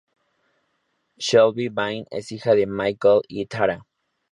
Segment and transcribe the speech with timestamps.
[1.19, 3.85] Shelby Bain es hija de Michael y Tara.